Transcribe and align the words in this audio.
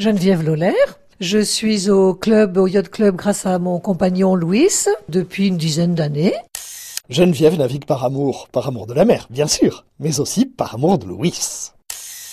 Geneviève 0.00 0.42
Lolaire. 0.42 0.98
Je 1.20 1.38
suis 1.40 1.90
au 1.90 2.14
club, 2.14 2.56
au 2.56 2.66
yacht 2.66 2.88
club 2.88 3.16
grâce 3.16 3.44
à 3.44 3.58
mon 3.58 3.78
compagnon 3.80 4.34
Louis 4.34 4.70
depuis 5.10 5.48
une 5.48 5.58
dizaine 5.58 5.94
d'années. 5.94 6.32
Geneviève 7.10 7.58
navigue 7.58 7.84
par 7.84 8.02
amour, 8.02 8.48
par 8.50 8.66
amour 8.66 8.86
de 8.86 8.94
la 8.94 9.04
mer, 9.04 9.26
bien 9.28 9.46
sûr, 9.46 9.84
mais 9.98 10.18
aussi 10.18 10.46
par 10.46 10.76
amour 10.76 10.96
de 10.96 11.04
Louis. 11.04 11.38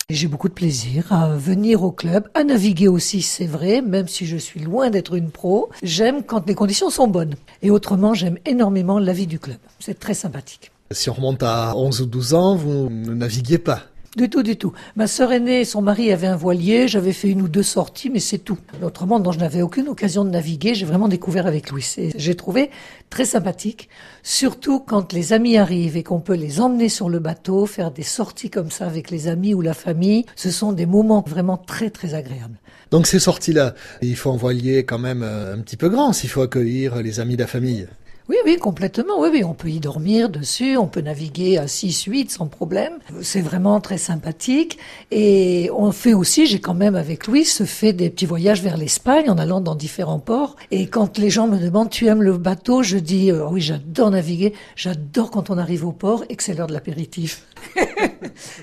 J'ai 0.08 0.28
beaucoup 0.28 0.48
de 0.48 0.54
plaisir 0.54 1.12
à 1.12 1.36
venir 1.36 1.82
au 1.82 1.92
club, 1.92 2.30
à 2.32 2.42
naviguer 2.42 2.88
aussi, 2.88 3.20
c'est 3.20 3.44
vrai, 3.44 3.82
même 3.82 4.08
si 4.08 4.24
je 4.24 4.38
suis 4.38 4.60
loin 4.60 4.88
d'être 4.88 5.12
une 5.12 5.30
pro. 5.30 5.68
J'aime 5.82 6.22
quand 6.22 6.46
les 6.46 6.54
conditions 6.54 6.88
sont 6.88 7.06
bonnes. 7.06 7.34
Et 7.60 7.70
autrement, 7.70 8.14
j'aime 8.14 8.38
énormément 8.46 8.98
la 8.98 9.12
vie 9.12 9.26
du 9.26 9.38
club. 9.38 9.58
C'est 9.78 9.98
très 9.98 10.14
sympathique. 10.14 10.72
Si 10.90 11.10
on 11.10 11.12
remonte 11.12 11.42
à 11.42 11.76
11 11.76 12.00
ou 12.00 12.06
12 12.06 12.32
ans, 12.32 12.56
vous 12.56 12.88
ne 12.88 13.12
naviguez 13.12 13.58
pas 13.58 13.82
du 14.18 14.28
tout, 14.28 14.42
du 14.42 14.56
tout. 14.56 14.72
Ma 14.96 15.06
sœur 15.06 15.32
aînée, 15.32 15.64
son 15.64 15.80
mari 15.80 16.12
avait 16.12 16.26
un 16.26 16.36
voilier, 16.36 16.88
j'avais 16.88 17.12
fait 17.12 17.28
une 17.28 17.40
ou 17.40 17.48
deux 17.48 17.62
sorties, 17.62 18.10
mais 18.10 18.18
c'est 18.18 18.38
tout. 18.38 18.58
Autrement, 18.82 19.20
dont 19.20 19.30
je 19.30 19.38
n'avais 19.38 19.62
aucune 19.62 19.88
occasion 19.88 20.24
de 20.24 20.30
naviguer, 20.30 20.74
j'ai 20.74 20.84
vraiment 20.84 21.08
découvert 21.08 21.46
avec 21.46 21.70
Louis. 21.70 21.86
Et 21.96 22.10
j'ai 22.16 22.34
trouvé 22.34 22.70
très 23.10 23.24
sympathique, 23.24 23.88
surtout 24.24 24.80
quand 24.80 25.12
les 25.12 25.32
amis 25.32 25.56
arrivent 25.56 25.96
et 25.96 26.02
qu'on 26.02 26.20
peut 26.20 26.34
les 26.34 26.60
emmener 26.60 26.88
sur 26.88 27.08
le 27.08 27.20
bateau, 27.20 27.64
faire 27.66 27.92
des 27.92 28.02
sorties 28.02 28.50
comme 28.50 28.72
ça 28.72 28.86
avec 28.86 29.10
les 29.10 29.28
amis 29.28 29.54
ou 29.54 29.60
la 29.60 29.74
famille. 29.74 30.26
Ce 30.34 30.50
sont 30.50 30.72
des 30.72 30.86
moments 30.86 31.24
vraiment 31.26 31.56
très, 31.56 31.90
très 31.90 32.14
agréables. 32.14 32.58
Donc 32.90 33.06
ces 33.06 33.20
sorties-là, 33.20 33.74
il 34.02 34.16
faut 34.16 34.32
un 34.32 34.36
voilier 34.36 34.84
quand 34.84 34.98
même 34.98 35.22
euh, 35.22 35.54
un 35.54 35.58
petit 35.58 35.76
peu 35.76 35.88
grand 35.88 36.12
s'il 36.12 36.30
faut 36.30 36.42
accueillir 36.42 37.02
les 37.02 37.20
amis 37.20 37.36
de 37.36 37.42
la 37.42 37.46
famille. 37.46 37.86
Oui, 38.28 38.36
oui, 38.44 38.58
complètement. 38.58 39.18
Oui, 39.20 39.30
oui, 39.32 39.42
on 39.42 39.54
peut 39.54 39.70
y 39.70 39.80
dormir 39.80 40.28
dessus, 40.28 40.76
on 40.76 40.86
peut 40.86 41.00
naviguer 41.00 41.56
à 41.56 41.66
6, 41.66 42.04
8 42.04 42.30
sans 42.30 42.46
problème. 42.46 42.98
C'est 43.22 43.40
vraiment 43.40 43.80
très 43.80 43.96
sympathique. 43.96 44.78
Et 45.10 45.70
on 45.74 45.92
fait 45.92 46.12
aussi, 46.12 46.46
j'ai 46.46 46.60
quand 46.60 46.74
même 46.74 46.94
avec 46.94 47.26
Louis, 47.26 47.46
fait 47.46 47.94
des 47.94 48.10
petits 48.10 48.26
voyages 48.26 48.62
vers 48.62 48.76
l'Espagne 48.76 49.30
en 49.30 49.38
allant 49.38 49.62
dans 49.62 49.74
différents 49.74 50.18
ports. 50.18 50.56
Et 50.70 50.88
quand 50.88 51.16
les 51.16 51.30
gens 51.30 51.46
me 51.46 51.58
demandent, 51.58 51.88
tu 51.88 52.06
aimes 52.06 52.22
le 52.22 52.36
bateau? 52.36 52.82
Je 52.82 52.98
dis, 52.98 53.30
euh, 53.30 53.46
oui, 53.48 53.62
j'adore 53.62 54.10
naviguer. 54.10 54.52
J'adore 54.76 55.30
quand 55.30 55.48
on 55.48 55.56
arrive 55.56 55.86
au 55.86 55.92
port 55.92 56.22
et 56.28 56.36
que 56.36 56.42
c'est 56.42 56.52
l'heure 56.52 56.66
de 56.66 56.74
l'apéritif. 56.74 57.46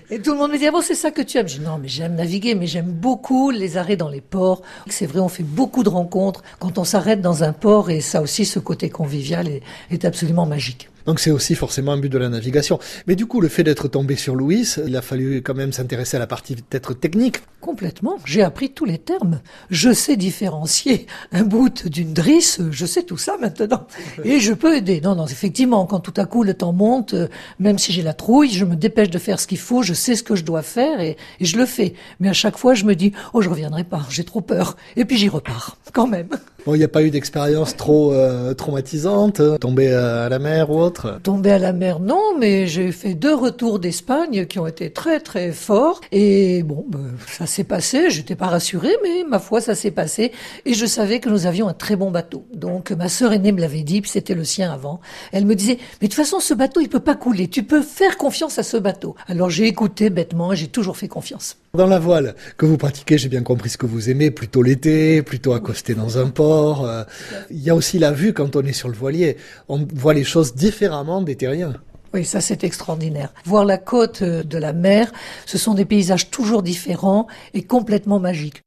Et 0.09 0.19
tout 0.19 0.31
le 0.31 0.37
monde 0.37 0.51
me 0.51 0.57
dit, 0.57 0.67
ah 0.67 0.71
bon, 0.71 0.81
c'est 0.81 0.95
ça 0.95 1.11
que 1.11 1.21
tu 1.21 1.37
aimes. 1.37 1.47
Je 1.47 1.57
dis, 1.57 1.63
non, 1.63 1.77
mais 1.81 1.87
j'aime 1.87 2.15
naviguer, 2.15 2.55
mais 2.55 2.67
j'aime 2.67 2.91
beaucoup 2.91 3.51
les 3.51 3.77
arrêts 3.77 3.97
dans 3.97 4.09
les 4.09 4.21
ports. 4.21 4.61
C'est 4.87 5.05
vrai, 5.05 5.19
on 5.19 5.29
fait 5.29 5.43
beaucoup 5.43 5.83
de 5.83 5.89
rencontres 5.89 6.43
quand 6.59 6.77
on 6.77 6.83
s'arrête 6.83 7.21
dans 7.21 7.43
un 7.43 7.53
port 7.53 7.89
et 7.89 8.01
ça 8.01 8.21
aussi, 8.21 8.45
ce 8.45 8.59
côté 8.59 8.89
convivial 8.89 9.47
est, 9.47 10.05
absolument 10.05 10.45
magique. 10.45 10.89
Donc 11.05 11.19
c'est 11.19 11.31
aussi 11.31 11.55
forcément 11.55 11.93
un 11.93 11.97
but 11.97 12.09
de 12.09 12.17
la 12.17 12.29
navigation. 12.29 12.79
Mais 13.07 13.15
du 13.15 13.25
coup, 13.25 13.41
le 13.41 13.47
fait 13.47 13.63
d'être 13.63 13.87
tombé 13.87 14.15
sur 14.15 14.35
Louis, 14.35 14.67
il 14.85 14.95
a 14.97 15.01
fallu 15.01 15.41
quand 15.41 15.53
même 15.53 15.71
s'intéresser 15.71 16.17
à 16.17 16.19
la 16.19 16.27
partie 16.27 16.55
peut-être 16.55 16.93
technique. 16.93 17.37
Complètement. 17.61 18.17
J'ai 18.25 18.43
appris 18.43 18.71
tous 18.71 18.85
les 18.85 18.97
termes. 18.97 19.41
Je 19.69 19.91
sais 19.91 20.17
différencier 20.17 21.07
un 21.31 21.43
bout 21.43 21.87
d'une 21.87 22.13
drisse. 22.13 22.59
Je 22.71 22.85
sais 22.85 23.03
tout 23.03 23.17
ça 23.17 23.37
maintenant. 23.39 23.87
Et 24.23 24.39
je 24.39 24.53
peux 24.53 24.75
aider. 24.75 25.01
Non, 25.01 25.15
non, 25.15 25.25
effectivement, 25.25 25.85
quand 25.85 25.99
tout 25.99 26.13
à 26.17 26.25
coup 26.25 26.43
le 26.43 26.53
temps 26.53 26.73
monte, 26.73 27.15
même 27.59 27.79
si 27.79 27.91
j'ai 27.91 28.03
la 28.03 28.13
trouille, 28.13 28.49
je 28.51 28.65
me 28.65 28.75
dépêche 28.75 29.09
de 29.09 29.17
faire 29.17 29.39
ce 29.39 29.47
qu'il 29.47 29.57
faut. 29.57 29.83
Je 29.83 29.93
sais 29.93 30.15
ce 30.15 30.23
que 30.23 30.35
je 30.35 30.43
dois 30.43 30.61
faire 30.61 30.99
et, 30.99 31.17
et 31.39 31.45
je 31.45 31.57
le 31.57 31.65
fais. 31.65 31.93
Mais 32.19 32.29
à 32.29 32.33
chaque 32.33 32.57
fois, 32.57 32.73
je 32.73 32.85
me 32.85 32.95
dis, 32.95 33.13
oh, 33.33 33.41
je 33.41 33.49
reviendrai 33.49 33.83
pas. 33.83 34.05
J'ai 34.09 34.23
trop 34.23 34.41
peur. 34.41 34.77
Et 34.95 35.05
puis 35.05 35.17
j'y 35.17 35.29
repars. 35.29 35.77
Quand 35.93 36.07
même. 36.07 36.29
Bon, 36.65 36.73
il 36.73 36.79
n'y 36.79 36.83
a 36.83 36.87
pas 36.87 37.03
eu 37.03 37.11
d'expérience 37.11 37.77
trop 37.77 38.11
euh, 38.11 38.55
traumatisante, 38.55 39.39
euh, 39.39 39.59
tomber 39.59 39.93
à 39.93 40.29
la 40.29 40.39
mer 40.39 40.71
ou 40.71 40.79
autre? 40.79 41.19
Tomber 41.21 41.51
à 41.51 41.59
la 41.59 41.73
mer, 41.73 41.99
non, 41.99 42.35
mais 42.39 42.65
j'ai 42.65 42.91
fait 42.91 43.13
deux 43.13 43.35
retours 43.35 43.77
d'Espagne 43.77 44.47
qui 44.47 44.57
ont 44.57 44.65
été 44.65 44.89
très 44.89 45.19
très 45.19 45.51
forts. 45.51 46.01
Et 46.11 46.63
bon, 46.63 46.83
ben, 46.89 47.11
ça 47.27 47.45
s'est 47.45 47.65
passé, 47.65 48.09
j'étais 48.09 48.33
pas 48.33 48.47
rassurée, 48.47 48.95
mais 49.03 49.23
ma 49.29 49.37
foi, 49.37 49.61
ça 49.61 49.75
s'est 49.75 49.91
passé. 49.91 50.31
Et 50.65 50.73
je 50.73 50.87
savais 50.87 51.19
que 51.19 51.29
nous 51.29 51.45
avions 51.45 51.67
un 51.67 51.75
très 51.75 51.95
bon 51.95 52.09
bateau. 52.09 52.45
Donc 52.51 52.89
ma 52.89 53.09
sœur 53.09 53.31
aînée 53.31 53.51
me 53.51 53.61
l'avait 53.61 53.83
dit, 53.83 54.01
puis 54.01 54.09
c'était 54.09 54.33
le 54.33 54.43
sien 54.43 54.73
avant. 54.73 55.01
Elle 55.33 55.45
me 55.45 55.53
disait, 55.53 55.77
mais 56.01 56.07
de 56.07 56.13
toute 56.13 56.23
façon, 56.23 56.39
ce 56.39 56.55
bateau, 56.55 56.79
il 56.81 56.89
peut 56.89 56.99
pas 56.99 57.13
couler. 57.13 57.47
Tu 57.47 57.61
peux 57.61 57.83
faire 57.83 58.17
confiance 58.17 58.57
à 58.57 58.63
ce 58.63 58.77
bateau. 58.77 59.13
Alors 59.27 59.51
j'ai 59.51 59.67
écouté 59.67 60.09
bêtement 60.09 60.53
et 60.53 60.55
j'ai 60.55 60.69
toujours 60.69 60.97
fait 60.97 61.09
confiance. 61.09 61.57
Dans 61.75 61.87
la 61.87 61.99
voile 61.99 62.35
que 62.57 62.65
vous 62.65 62.77
pratiquez, 62.77 63.17
j'ai 63.17 63.27
bien 63.27 63.43
compris 63.43 63.69
ce 63.69 63.77
que 63.77 63.85
vous 63.85 64.09
aimez, 64.09 64.31
plutôt 64.31 64.63
l'été, 64.63 65.21
plutôt 65.21 65.51
accoster 65.51 65.93
dans 65.93 66.17
un 66.17 66.27
port. 66.27 66.85
Euh, 66.85 67.03
il 67.49 67.61
y 67.61 67.69
a 67.69 67.75
aussi 67.75 67.99
la 67.99 68.13
vue 68.13 68.31
quand 68.31 68.55
on 68.55 68.61
est 68.61 68.71
sur 68.71 68.87
le 68.87 68.95
voilier. 68.95 69.35
On 69.67 69.85
voit 69.93 70.13
les 70.13 70.23
choses 70.23 70.55
différemment 70.55 71.21
des 71.21 71.35
terriens. 71.35 71.73
Oui, 72.13 72.23
ça 72.23 72.39
c'est 72.39 72.63
extraordinaire. 72.63 73.33
Voir 73.43 73.65
la 73.65 73.77
côte 73.77 74.21
euh, 74.21 74.41
de 74.41 74.57
la 74.57 74.71
mer, 74.71 75.11
ce 75.45 75.57
sont 75.57 75.73
des 75.73 75.83
paysages 75.83 76.29
toujours 76.29 76.63
différents 76.63 77.27
et 77.53 77.63
complètement 77.63 78.21
magiques. 78.21 78.63